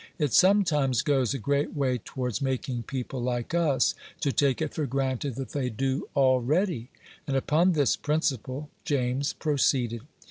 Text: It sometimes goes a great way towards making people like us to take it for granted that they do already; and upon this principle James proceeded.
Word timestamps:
It 0.17 0.33
sometimes 0.33 1.03
goes 1.03 1.35
a 1.35 1.37
great 1.37 1.75
way 1.75 1.99
towards 1.99 2.41
making 2.41 2.81
people 2.87 3.21
like 3.21 3.53
us 3.53 3.93
to 4.21 4.31
take 4.31 4.59
it 4.59 4.73
for 4.73 4.87
granted 4.87 5.35
that 5.35 5.49
they 5.49 5.69
do 5.69 6.09
already; 6.15 6.89
and 7.27 7.37
upon 7.37 7.73
this 7.73 7.95
principle 7.97 8.71
James 8.83 9.33
proceeded. 9.33 10.01